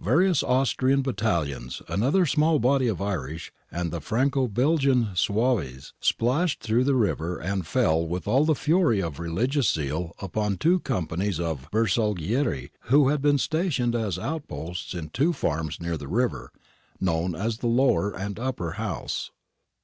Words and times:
Various 0.00 0.42
Austrian 0.42 1.02
battalions, 1.02 1.80
another 1.86 2.26
small 2.26 2.58
body 2.58 2.88
of 2.88 3.00
Irish, 3.00 3.52
and 3.70 3.92
the 3.92 4.00
Franco 4.00 4.48
Belgian 4.48 5.10
Zouaves 5.14 5.92
splashed 6.00 6.60
through 6.60 6.82
the 6.82 6.96
river 6.96 7.38
and 7.38 7.64
fell 7.64 8.04
with 8.04 8.26
all 8.26 8.44
the 8.44 8.56
fury 8.56 9.00
of 9.00 9.20
religious 9.20 9.72
zeal 9.72 10.12
upon 10.18 10.56
two 10.56 10.80
companies 10.80 11.38
of 11.38 11.70
Bersaglieri, 11.70 12.72
who 12.86 13.10
had 13.10 13.22
been 13.22 13.38
stationed 13.38 13.94
as 13.94 14.18
out 14.18 14.48
posts 14.48 14.92
in 14.92 15.08
two 15.10 15.32
farms 15.32 15.80
near 15.80 15.96
the 15.96 16.08
river, 16.08 16.50
known 17.00 17.36
as 17.36 17.58
the 17.58 17.68
Lower 17.68 18.10
and 18.10 18.40
Upper 18.40 18.72
House. 18.72 19.30